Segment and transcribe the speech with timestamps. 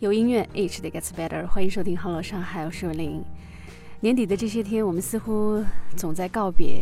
[0.00, 1.46] 有音乐，Each day gets better。
[1.46, 3.22] 欢迎收听《Hello 上海》，我是文玲。
[4.00, 5.62] 年底的这些天，我们似乎
[5.94, 6.80] 总在告别，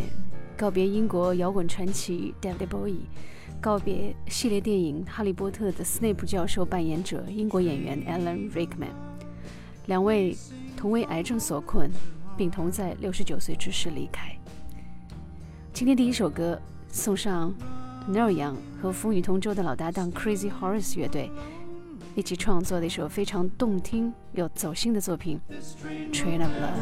[0.57, 3.01] 告别英国摇滚传奇 David Bowie，
[3.61, 8.95] 告别系列电影《哈利波特》的斯内普教授扮演者英国演员 Alan Rickman，
[9.87, 10.37] 两位
[10.77, 11.91] 同为癌症所困，
[12.37, 14.31] 并同在六十九岁之时离开。
[15.73, 17.53] 今天第一首歌送上
[18.09, 21.29] Neil Young 和风雨同舟的老搭档 Crazy Horse 乐队。
[22.19, 25.41] 一起创作的一首非常动听又走心的作品
[26.13, 26.75] 《Train of Love》。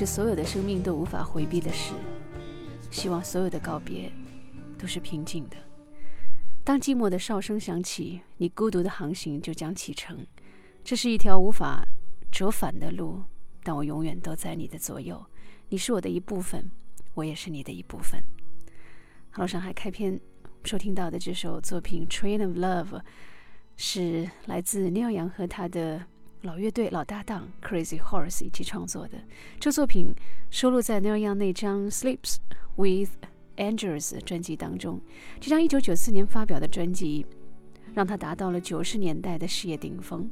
[0.00, 1.92] 是所有的生命都无法回避的事。
[2.90, 4.10] 希望所有的告别
[4.78, 5.58] 都是平静的。
[6.64, 10.26] 当寂寞的哨声响起，你孤独的航行就将启程。
[10.82, 11.86] 这是一条无法
[12.32, 13.22] 折返的路，
[13.62, 15.22] 但我永远都在你的左右。
[15.68, 16.70] 你是我的一部分，
[17.12, 18.22] 我也是你的一部分。
[19.28, 20.18] 好，上海开篇
[20.64, 22.98] 收听到的这首作品《Train of Love》
[23.76, 26.06] 是来自 neon 和他的
[26.42, 29.18] 老乐队老搭档 Crazy Horse 一起创作的。
[29.58, 30.14] 这作品
[30.48, 32.36] 收录在 Neil Young 那张《Sleeps
[32.76, 33.10] with
[33.58, 34.98] Angels》专辑当中。
[35.38, 37.26] 这张1994年发表的专辑，
[37.92, 40.30] 让他达到了90年代的事业顶峰。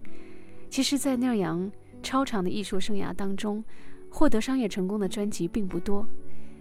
[0.71, 1.71] 其实，在 Neil Young
[2.03, 3.63] 超长的艺术生涯当中，
[4.09, 6.07] 获得商业成功的专辑并不多。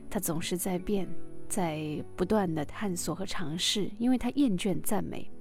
[0.09, 1.07] 他总是在变，
[1.47, 5.31] 在不断的探索和尝试，因为他厌倦赞美。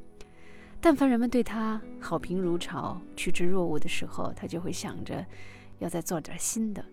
[0.89, 5.27] 但凡人们对他好评如潮、趋之若鹜的时候，他就会想着
[5.81, 6.85] 要再做点新的。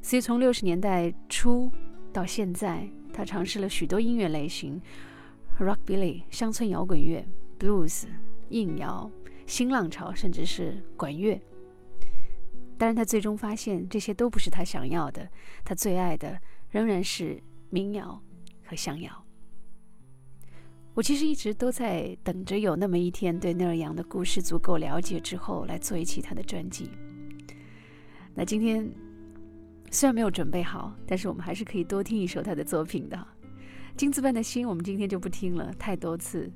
[0.00, 1.68] 所以从六十年代初
[2.12, 4.80] 到现在，他尝试了许多音乐类型
[5.58, 7.26] ：rockabilly、乡村摇滚乐、
[7.58, 8.04] blues、
[8.50, 9.10] 硬摇、
[9.48, 11.36] 新浪潮，甚至是管乐。
[12.78, 15.28] 但是，他最终发现这些都不是他想要的。
[15.64, 16.38] 他最爱的
[16.70, 18.22] 仍然是民谣
[18.64, 19.23] 和乡谣。
[20.94, 26.88] 我其实一直都在等着有那么一天，对内尔杨的故事足够了解之后，来做一期他的专辑。
[28.32, 28.88] 那今天
[29.90, 33.26] 虽然没有准备好，但是我们还是可以多听一首他的作品的。
[33.96, 36.48] 金子般的心，我们今天就不听了，太多次，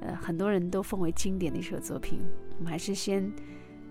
[0.00, 2.20] 呃，很多人都奉为经典的一首作品。
[2.58, 3.32] 我们还是先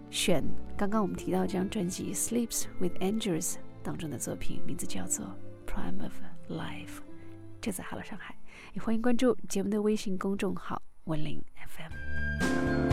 [0.10, 0.44] 选
[0.76, 5.26] 刚刚我们提到这张专辑《Sleeps with Angels》当中的作品，名字叫做
[5.66, 6.14] 《Prime of
[6.50, 7.00] Life》。
[7.62, 8.36] 这次好了，上海。
[8.74, 12.93] 也欢迎关注节目的微信公众号“文林 FM”。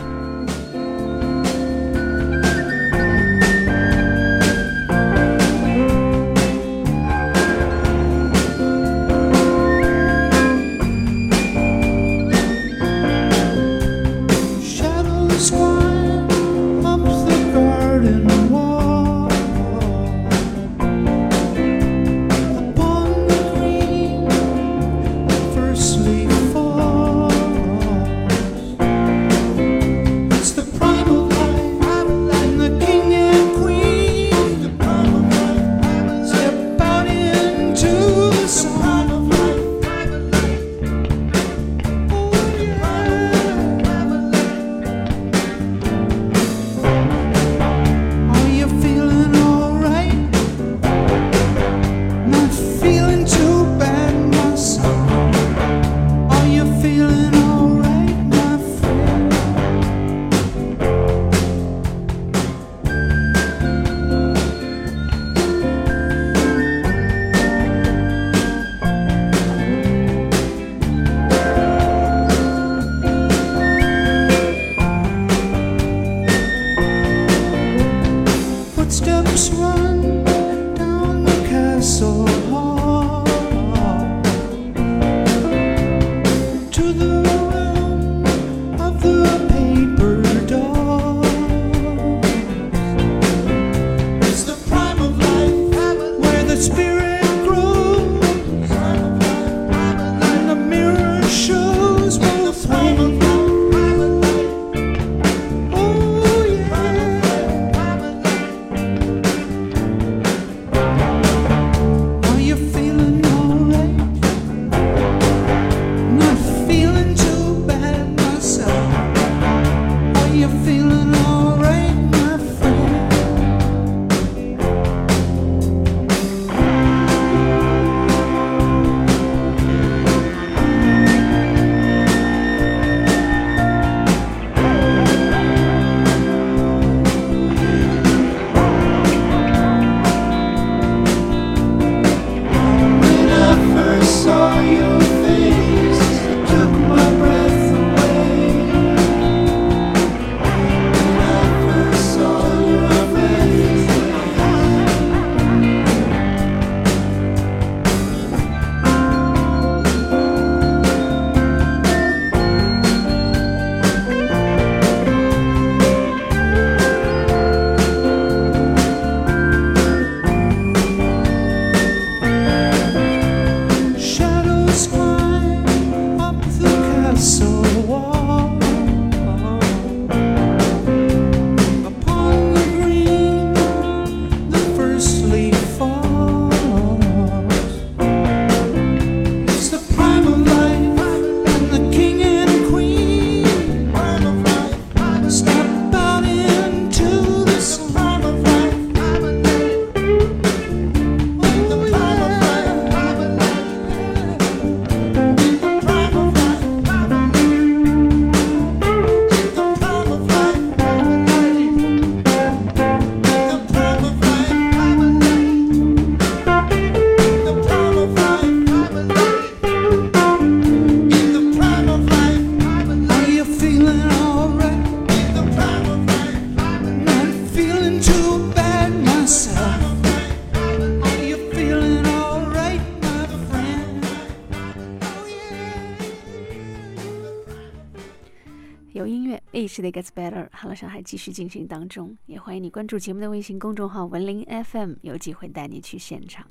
[239.81, 240.47] It gets better。
[240.51, 246.45] 哈喽，上海继续进行当中，也欢迎你关注节目的微信公众号“文林 FM”，有机会带你去现场。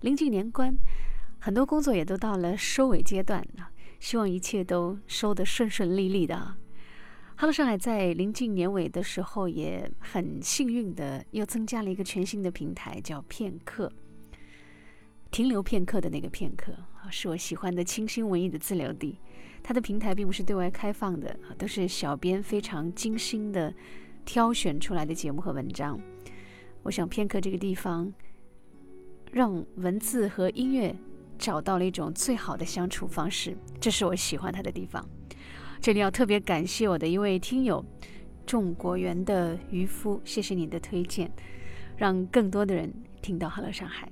[0.00, 0.74] 临近年关，
[1.38, 3.70] 很多工作也都到了收尾阶段了，
[4.00, 6.36] 希望一切都收得顺顺利利的。
[7.36, 13.92] 哈喽，上海在临近年尾的时候，也很幸运的又增加了一个全新的平台，叫片刻。
[15.32, 19.18] 停留片刻的那个片刻啊，是我喜欢的清新文艺的自留地。
[19.62, 23.72] 它的平台并不是对外开放的，都是小编非常精心的
[24.26, 25.98] 挑选出来的节目和文章。
[26.82, 28.12] 我想片刻这个地方，
[29.32, 30.94] 让文字和音乐
[31.38, 35.02] 找到了一种最好的相处方式，这是我喜欢它的地方。
[35.80, 37.82] 这里要特别感谢我的一位听友，
[38.44, 41.32] 众果园的渔夫，谢谢你的推荐，
[41.96, 44.06] 让更多的人听到《Hello 上海》。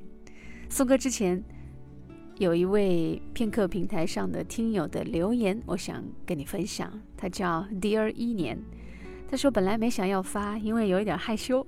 [0.70, 1.42] 送歌之前，
[2.38, 6.90] 有一位片刻平台上的听友的留言，我想跟你分享。
[7.16, 8.56] 他叫 Dear 一年，
[9.28, 11.66] 他说本来没想要发，因为有一点害羞。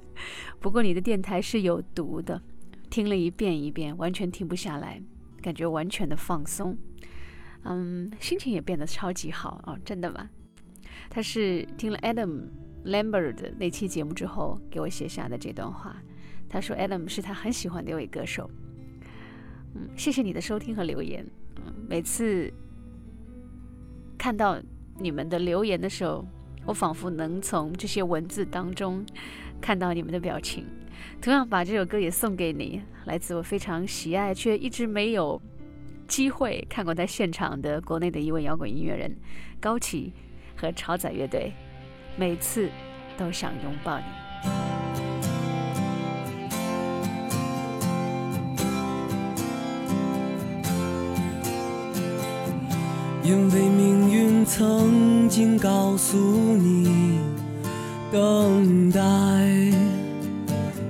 [0.58, 2.42] 不过你的电台是有毒的，
[2.88, 5.00] 听了一遍一遍，完全停不下来，
[5.42, 6.76] 感觉完全的放松，
[7.64, 10.28] 嗯，心情也变得超级好哦，真的吗？
[11.10, 12.48] 他是听了 Adam
[12.86, 15.94] Lambert 的那期节目之后给我写下的这段话。
[16.48, 18.50] 他说 Adam 是他很喜欢的一位歌手。
[19.74, 21.26] 嗯，谢谢你的收听和留言。
[21.56, 22.52] 嗯，每次
[24.16, 24.58] 看到
[24.98, 26.26] 你们的留言的时候，
[26.64, 29.04] 我仿佛能从这些文字当中。
[29.60, 30.64] 看到你们的表情，
[31.20, 35.42] 同样把这首歌也送给你，来自我非常喜爱却一直没有
[36.06, 39.12] 机会看过他现场的国内的一位摇滚音乐人
[39.58, 40.12] 高旗
[40.54, 41.52] 和超载乐队，
[42.16, 42.70] 每次
[43.16, 44.27] 都想拥抱你。
[53.28, 57.18] 因为命运曾经告诉你。
[58.10, 59.00] 等待，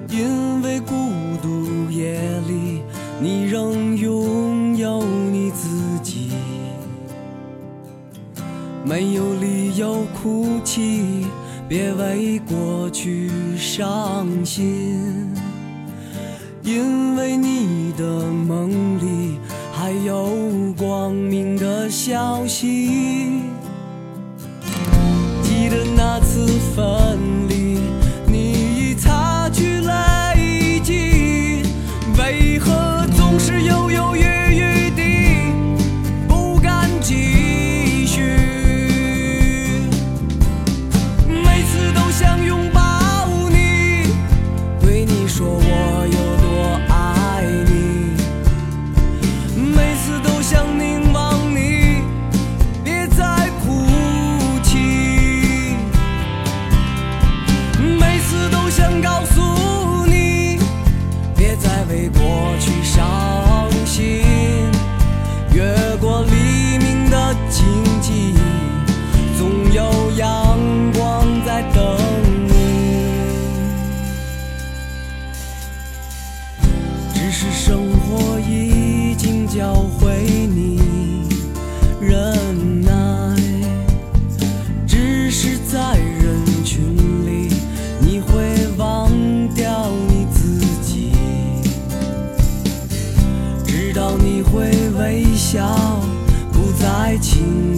[0.09, 0.95] 因为孤
[1.43, 2.81] 独夜里，
[3.21, 5.67] 你仍拥有你自
[6.01, 6.31] 己，
[8.85, 11.27] 没有理由哭泣，
[11.69, 14.97] 别为过去伤心，
[16.63, 19.18] 因为你的梦里
[19.89, 20.29] 还有
[20.77, 23.41] 光明的消息。
[25.43, 26.45] 记得那次
[26.77, 27.19] 分
[95.51, 95.65] 笑，
[96.53, 97.78] 不再轻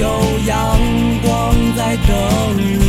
[0.00, 0.78] 有阳
[1.22, 2.87] 光在等你。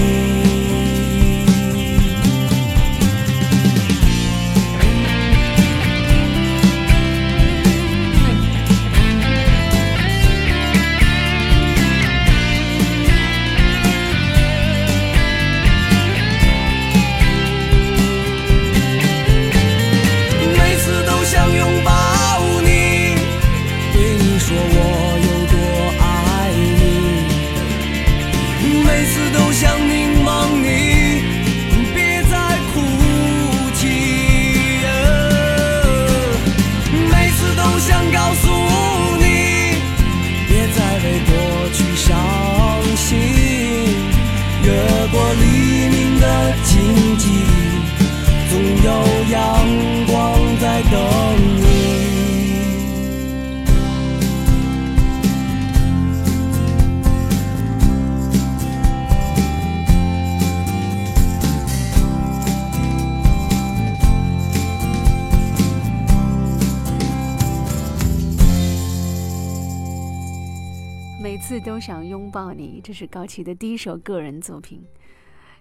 [72.30, 74.84] 抱你，这是高旗的第一首个人作品。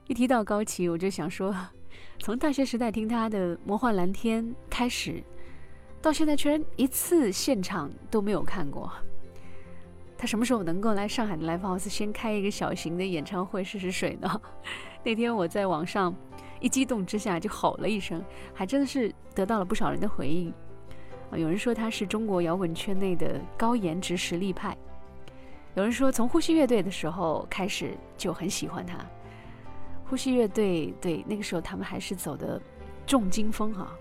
[0.06, 1.54] 一提到高旗，我就想说，
[2.18, 5.22] 从大学时代听他的《魔幻蓝天》开始，
[6.00, 8.90] 到现在居然一次现场都没有看过。
[10.16, 14.40] 他什么时候能够来上海的 Live House 先开一个小型的演唱会试试水呢？
[15.04, 16.14] 那天我在网上
[16.60, 20.52] 一激动之下就吼了一声，还真的是得到了不少人的回应。
[21.32, 24.76] 有人说他是中国摇滚圈内的高颜值实力派，
[25.78, 28.98] 有人说从呼吸乐队的时候开始就很喜欢他。
[30.06, 32.60] 呼吸乐队对那个时候他们还是走的
[33.06, 33.96] 重金风哈。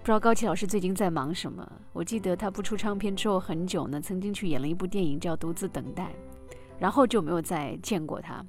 [0.00, 1.64] 不知道高奇老师最近在忙什么？
[1.92, 6.06] 我记得他不出唱片之后很久呢，曾经去演了一部电影叫《独自等待》，
[6.80, 8.44] 然后就没有再见过他。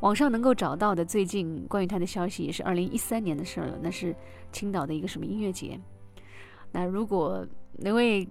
[0.00, 4.12] 网上能够找到的最近关于他的消息也是二零一三年的事了，那是
[4.50, 5.78] 青岛的一个什么音乐节。
[6.72, 8.28] 那如果哪位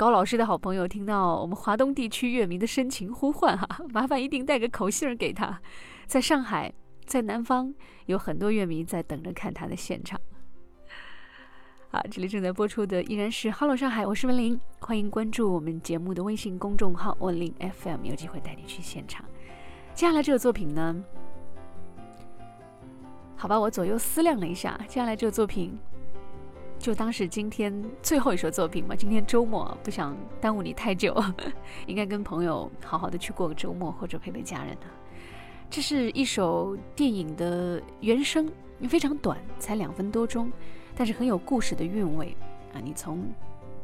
[0.00, 5.60] 高老师的好朋友听到我们华东地区乐迷的深情呼唤哈， 麻烦一定带个口信儿给他。
[6.06, 6.72] 在上海，
[7.04, 7.74] 在南方
[8.06, 10.18] 有很多乐迷在等着看他的现场。
[11.90, 19.22] 好，这里正在播出的依然是《Hello 上海》，我是文玲，欢迎关注我们节目的微信公众号“文玲 FM”，有机会带你去现场。
[19.92, 20.96] 接下来这个作品呢，
[23.36, 25.78] 好吧，我左右思量了一下，接下来这个作品。
[26.80, 27.70] 就当是今天
[28.02, 28.96] 最后一首作品嘛。
[28.96, 31.14] 今天周末不想耽误你太久，
[31.86, 34.86] 应该跟朋友好好的去过个周末，或者陪陪家人呢。
[35.68, 38.50] 这是一首电影的原声，
[38.88, 40.50] 非常短，才两分多钟，
[40.96, 42.34] 但是很有故事的韵味
[42.72, 42.80] 啊！
[42.82, 43.30] 你从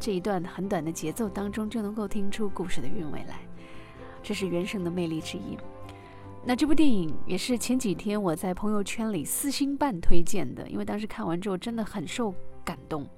[0.01, 3.41] 这一段很短的节奏当中就能够听出故事的韵味来，
[4.23, 5.59] 这是原声的魅力之一。
[6.43, 12.35] 那这部电影也是前几天我在朋友圈里四星半推荐的，因为当时看完之后真的很受。
[12.67, 13.09] 感动，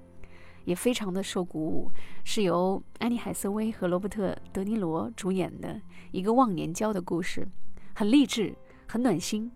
[0.67, 1.91] 也非常的受鼓舞。
[2.23, 5.81] 是由安妮海瑟薇和罗伯特德尼罗主演的
[6.13, 7.49] 一个忘年交的故事，
[7.95, 8.55] 很励志，
[8.87, 9.51] 很暖心。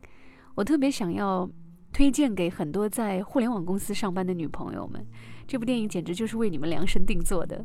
[0.54, 1.48] 我特别想要
[1.92, 5.06] 推荐给很多在互联网公司上班的女朋友们，
[5.46, 7.62] 这部电影简直就是为你们量身定做的。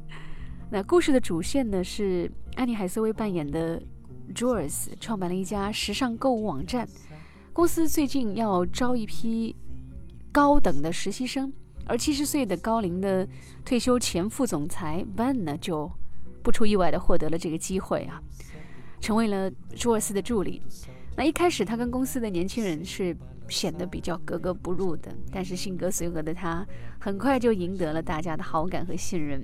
[0.70, 3.82] 那故事的主线呢是安妮海瑟薇扮演的
[4.36, 6.86] Joyce，创办了一家时尚购物网站，
[7.54, 9.56] 公司最近要招一批
[10.34, 11.54] 高等的实习生。
[11.88, 13.28] 而七十岁的高龄的
[13.63, 15.89] 退休前副总裁 Ben 呢，就
[16.43, 18.21] 不出意外的获得了这个机会啊，
[19.00, 20.62] 成为了朱尔斯的助理。
[21.15, 23.15] 那一开始，他跟公司的年轻人是
[23.50, 26.65] 显得比较格格不入的，但是性格随和的他，
[27.00, 29.41] 很快就赢得了大家的好感和信任。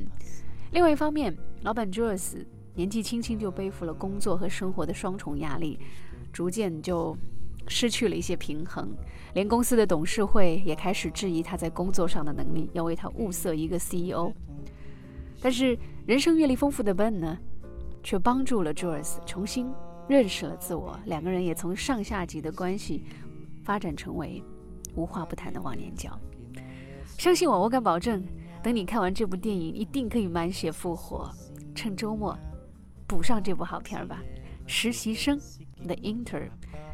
[0.72, 5.80] 另外一方面，老板朱尔斯年纪轻轻就背负了工作和生活的双重压力，
[6.32, 7.18] 逐渐就。
[7.68, 8.96] 失去了一些平衡，
[9.34, 14.32] 连公司的董事会也开始质疑他在工作上的能力，要为他物色一个 CEO。
[15.42, 17.38] 但是人生阅历丰富的 Ben 呢，
[18.02, 19.72] 却帮助了 Joyce 重新
[20.08, 23.04] 认识了自我，两个人也从上下级的关系
[23.64, 24.44] 发展成为
[24.96, 26.10] 无话不谈的忘年交。
[27.18, 28.24] 相信我，我敢保证，
[28.62, 31.30] 等你看完这部电影，一定可以满血复活。
[31.76, 32.38] 趁周末
[33.08, 34.22] 补上这部好片儿吧，
[34.68, 35.40] 《实习生》
[35.86, 36.50] The Inter。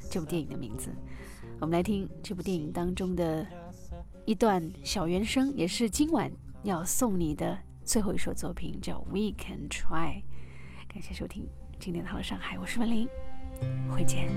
[0.10, 0.90] 这部电影的名字，
[1.60, 3.46] 我们来听这部电影当中的
[4.26, 6.32] 一段小原声，也是今晚
[6.64, 10.22] 要送你的最后一首作品，叫《We Can Try》。
[10.92, 11.48] 感谢收听
[11.80, 13.08] 今天的《好上海》，我是文玲，
[13.90, 14.30] 回见。